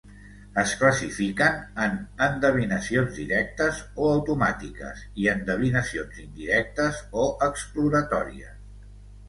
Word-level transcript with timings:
Es 0.59 0.71
classifiquen 0.77 1.59
en 1.87 1.99
endevinacions 2.27 3.13
directes 3.19 3.83
o 4.05 4.09
automàtiques 4.15 5.05
i 5.25 5.29
endevinacions 5.37 6.19
indirectes 6.27 7.05
o 7.25 7.31
exploratòries. 7.53 8.61